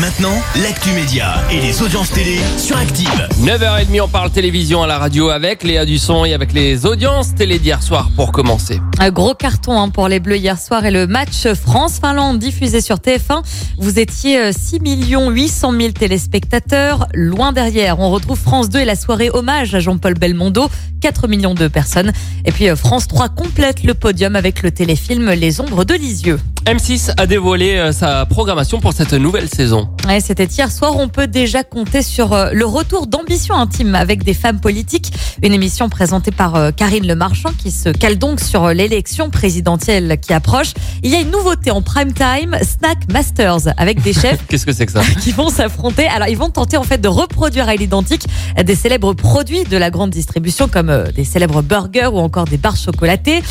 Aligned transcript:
Maintenant, 0.00 0.40
l'actu 0.62 0.90
média 0.90 1.42
et 1.50 1.60
les 1.60 1.82
audiences 1.82 2.12
télé 2.12 2.38
sur 2.56 2.76
Active. 2.76 3.28
9h30, 3.42 4.00
on 4.00 4.06
parle 4.06 4.30
télévision 4.30 4.80
à 4.80 4.86
la 4.86 4.96
radio 4.96 5.30
avec 5.30 5.64
Léa 5.64 5.84
Dusson 5.84 6.24
et 6.24 6.34
avec 6.34 6.52
les 6.52 6.86
audiences 6.86 7.34
télé 7.34 7.58
d'hier 7.58 7.82
soir 7.82 8.10
pour 8.14 8.30
commencer. 8.30 8.80
Un 9.00 9.10
gros 9.10 9.34
carton 9.34 9.80
hein, 9.80 9.88
pour 9.88 10.06
les 10.06 10.20
Bleus 10.20 10.36
hier 10.36 10.56
soir 10.56 10.84
et 10.84 10.92
le 10.92 11.08
match 11.08 11.48
France-Finlande 11.52 12.38
diffusé 12.38 12.80
sur 12.80 12.98
TF1. 12.98 13.42
Vous 13.78 13.98
étiez 13.98 14.38
euh, 14.38 14.52
6 14.52 14.78
800 14.84 15.72
000 15.72 15.92
téléspectateurs. 15.92 17.08
Loin 17.12 17.50
derrière, 17.50 17.98
on 17.98 18.10
retrouve 18.10 18.38
France 18.38 18.68
2 18.68 18.78
et 18.80 18.84
la 18.84 18.94
soirée 18.94 19.30
hommage 19.32 19.74
à 19.74 19.80
Jean-Paul 19.80 20.14
Belmondo. 20.14 20.68
4 21.00 21.26
millions 21.26 21.54
de 21.54 21.66
personnes. 21.66 22.12
Et 22.44 22.52
puis 22.52 22.68
euh, 22.68 22.76
France 22.76 23.08
3 23.08 23.30
complète 23.30 23.82
le 23.82 23.94
podium 23.94 24.36
avec 24.36 24.62
le 24.62 24.70
téléfilm 24.70 25.30
Les 25.32 25.60
Ombres 25.60 25.84
de 25.84 25.94
Lisieux. 25.94 26.38
M6 26.64 27.12
a 27.16 27.26
dévoilé 27.26 27.76
euh, 27.76 27.92
sa 27.92 28.26
programmation 28.26 28.80
pour 28.80 28.92
cette 28.92 29.12
nouvelle 29.12 29.48
saison. 29.48 29.88
Ouais, 30.06 30.20
C'était 30.20 30.44
hier 30.44 30.70
soir. 30.70 30.96
On 30.96 31.08
peut 31.08 31.26
déjà 31.26 31.64
compter 31.64 32.02
sur 32.02 32.32
euh, 32.32 32.50
le 32.52 32.66
retour 32.66 33.06
d'Ambition 33.06 33.54
Intime 33.54 33.94
avec 33.94 34.22
des 34.22 34.34
femmes 34.34 34.60
politiques. 34.60 35.12
Une 35.42 35.52
émission 35.52 35.88
présentée 35.88 36.30
par 36.30 36.56
euh, 36.56 36.70
Karine 36.70 37.06
Le 37.06 37.14
Marchand 37.14 37.50
qui 37.56 37.70
se 37.70 37.88
cale 37.88 38.18
donc 38.18 38.40
sur 38.40 38.68
l'élection 38.68 39.30
présidentielle 39.30 40.18
qui 40.20 40.32
approche. 40.32 40.74
Il 41.02 41.10
y 41.10 41.14
a 41.14 41.20
une 41.20 41.30
nouveauté 41.30 41.70
en 41.70 41.80
prime 41.80 42.12
time, 42.12 42.56
Snack 42.62 43.10
Masters, 43.10 43.72
avec 43.76 44.02
des 44.02 44.12
chefs 44.12 44.46
Qu'est-ce 44.48 44.66
que 44.66 44.72
c'est 44.72 44.86
que 44.86 44.92
ça? 44.92 45.02
qui 45.20 45.32
vont 45.32 45.48
s'affronter. 45.48 46.06
Alors, 46.06 46.28
ils 46.28 46.38
vont 46.38 46.50
tenter 46.50 46.76
en 46.76 46.84
fait 46.84 46.98
de 46.98 47.08
reproduire 47.08 47.68
à 47.68 47.76
l'identique 47.76 48.26
des 48.62 48.74
célèbres 48.74 49.14
produits 49.14 49.64
de 49.64 49.76
la 49.76 49.90
grande 49.90 50.10
distribution 50.10 50.68
comme 50.68 51.04
des 51.14 51.24
célèbres 51.24 51.62
burgers 51.62 52.10
ou 52.12 52.18
encore 52.18 52.44
des 52.44 52.58
barres 52.58 52.76
chocolatées. 52.76 53.42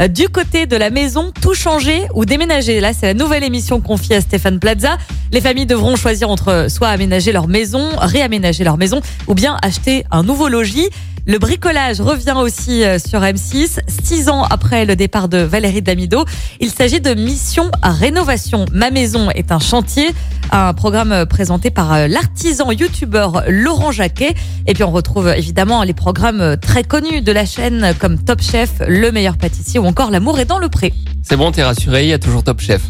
Euh, 0.00 0.08
Du 0.08 0.28
côté 0.28 0.66
de 0.66 0.76
la 0.76 0.90
maison, 0.90 1.32
tout 1.40 1.54
changer 1.54 2.02
ou 2.14 2.24
déménager. 2.24 2.80
Là, 2.80 2.92
c'est 2.92 3.06
la 3.06 3.14
nouvelle 3.14 3.44
émission 3.44 3.80
confiée 3.80 4.16
à 4.16 4.20
Stéphane 4.20 4.58
Plaza. 4.58 4.98
Les 5.36 5.42
familles 5.42 5.66
devront 5.66 5.96
choisir 5.96 6.30
entre 6.30 6.68
soit 6.70 6.88
aménager 6.88 7.30
leur 7.30 7.46
maison, 7.46 7.90
réaménager 7.98 8.64
leur 8.64 8.78
maison 8.78 9.02
ou 9.26 9.34
bien 9.34 9.58
acheter 9.60 10.06
un 10.10 10.22
nouveau 10.22 10.48
logis. 10.48 10.88
Le 11.26 11.38
bricolage 11.38 12.00
revient 12.00 12.36
aussi 12.38 12.82
euh, 12.82 12.98
sur 12.98 13.20
M6, 13.20 13.80
six 13.86 14.30
ans 14.30 14.44
après 14.44 14.86
le 14.86 14.96
départ 14.96 15.28
de 15.28 15.36
Valérie 15.36 15.82
Damido. 15.82 16.24
Il 16.58 16.70
s'agit 16.70 17.02
de 17.02 17.12
Mission 17.12 17.70
à 17.82 17.92
Rénovation. 17.92 18.64
Ma 18.72 18.90
maison 18.90 19.30
est 19.30 19.52
un 19.52 19.58
chantier, 19.58 20.14
un 20.52 20.72
programme 20.72 21.12
euh, 21.12 21.26
présenté 21.26 21.68
par 21.68 21.92
euh, 21.92 22.08
l'artisan 22.08 22.72
youtubeur 22.72 23.44
Laurent 23.46 23.92
Jacquet. 23.92 24.32
Et 24.66 24.72
puis 24.72 24.84
on 24.84 24.90
retrouve 24.90 25.28
évidemment 25.28 25.82
les 25.82 25.92
programmes 25.92 26.56
très 26.56 26.82
connus 26.82 27.20
de 27.20 27.32
la 27.32 27.44
chaîne 27.44 27.92
comme 27.98 28.16
Top 28.18 28.40
Chef, 28.40 28.70
Le 28.88 29.12
meilleur 29.12 29.36
pâtissier 29.36 29.78
ou 29.80 29.84
encore 29.84 30.10
L'amour 30.10 30.40
est 30.40 30.46
dans 30.46 30.58
le 30.58 30.70
pré. 30.70 30.94
C'est 31.22 31.36
bon, 31.36 31.52
t'es 31.52 31.62
rassuré, 31.62 32.04
il 32.04 32.08
y 32.08 32.14
a 32.14 32.18
toujours 32.18 32.42
Top 32.42 32.62
Chef. 32.62 32.80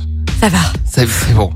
Ça 0.47 0.51
va. 0.51 0.59
C'est 0.85 1.09
c'est 1.09 1.35
bon. 1.35 1.51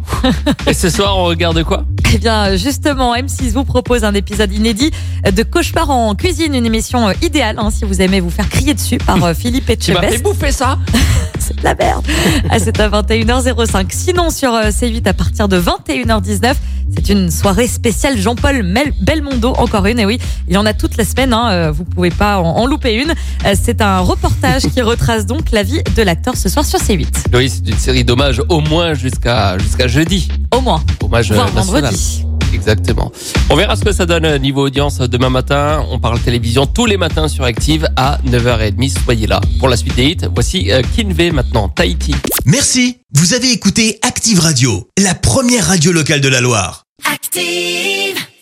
et 0.67 0.75
ce 0.75 0.91
soir, 0.91 1.17
on 1.17 1.27
regarde 1.27 1.63
quoi? 1.63 1.85
Eh 2.13 2.19
bien, 2.19 2.57
justement, 2.57 3.15
M6 3.15 3.53
vous 3.53 3.65
propose 3.65 4.03
un 4.03 4.15
épisode 4.15 4.53
inédit 4.53 4.91
de 5.31 5.43
Cauchemar 5.45 5.91
en 5.91 6.17
cuisine, 6.17 6.55
une 6.57 6.67
émission 6.67 7.09
euh, 7.09 7.13
idéale 7.23 7.57
hein, 7.59 7.71
si 7.71 7.85
vous 7.85 8.03
aimez 8.03 8.19
vous 8.21 8.31
faire 8.31 8.49
crier 8.49 8.75
dessus 8.75 8.99
par 8.99 9.23
euh, 9.23 9.33
Philippe 9.33 9.67
Tu 9.79 9.93
m'as 9.93 10.01
fait 10.01 10.07
Etchebest. 10.07 10.25
bouffer 10.25 10.51
ça 10.51 10.77
C'est 11.39 11.57
de 11.57 11.63
la 11.63 11.75
merde. 11.77 12.05
Ah, 12.51 12.59
c'est 12.59 12.81
à 12.81 12.89
21h05. 12.89 13.87
Sinon, 13.91 14.31
sur 14.31 14.53
euh, 14.53 14.71
C8, 14.71 15.07
à 15.07 15.13
partir 15.13 15.47
de 15.47 15.61
21h19, 15.61 16.55
c'est 16.93 17.09
une 17.11 17.31
soirée 17.31 17.69
spéciale 17.69 18.19
Jean-Paul 18.19 18.67
Belmondo. 19.01 19.55
Encore 19.57 19.87
une, 19.87 20.01
et 20.01 20.07
oui, 20.07 20.19
il 20.49 20.55
y 20.55 20.57
en 20.57 20.67
a 20.67 20.75
toute 20.75 20.97
la 20.97 21.05
semaine. 21.05 21.33
Hein, 21.33 21.71
vous 21.71 21.85
pouvez 21.85 22.11
pas 22.11 22.39
en, 22.41 22.57
en 22.57 22.67
louper 22.67 22.95
une. 22.95 23.15
C'est 23.55 23.81
un 23.81 24.01
reportage 24.01 24.63
qui 24.63 24.83
retrace 24.83 25.25
donc 25.25 25.53
la 25.53 25.63
vie 25.63 25.81
de 25.97 26.03
l'acteur 26.03 26.37
ce 26.37 26.49
soir 26.49 26.65
sur 26.65 26.81
C8. 26.81 27.07
Oui, 27.33 27.49
c'est 27.49 27.71
une 27.71 27.79
série 27.79 28.03
d'hommages 28.03 28.43
au 28.49 28.61
moins 28.61 28.95
jusqu'à 28.95 29.57
jusqu'à 29.59 29.87
jeudi. 29.87 30.29
Au 30.53 30.61
moins. 30.61 30.83
Hommage 31.11 31.31
euh, 31.33 31.35
Voire 31.35 31.53
Exactement. 32.53 33.13
On 33.49 33.57
verra 33.57 33.77
ce 33.77 33.85
que 33.85 33.93
ça 33.93 34.07
donne 34.07 34.25
euh, 34.25 34.39
niveau 34.39 34.67
audience 34.67 35.01
euh, 35.01 35.07
demain 35.07 35.31
matin. 35.31 35.85
On 35.91 35.99
parle 35.99 36.21
télévision 36.21 36.67
tous 36.67 36.87
les 36.87 36.97
matins 36.97 37.29
sur 37.29 37.45
Active 37.45 37.89
à 37.97 38.19
9h30. 38.27 39.05
Soyez 39.05 39.27
là 39.27 39.41
pour 39.59 39.69
la 39.69 39.77
suite 39.77 39.95
des 39.95 40.07
hits. 40.07 40.29
Voici 40.35 40.71
euh, 40.71 40.83
Kinvey 40.97 41.31
maintenant, 41.31 41.69
Tahiti. 41.69 42.15
Merci. 42.45 42.99
Vous 43.15 43.35
avez 43.35 43.51
écouté 43.53 43.99
Active 44.03 44.41
Radio, 44.41 44.89
la 44.99 45.15
première 45.15 45.67
radio 45.67 45.93
locale 45.93 46.21
de 46.21 46.29
la 46.29 46.41
Loire. 46.41 46.85
Active. 47.11 48.30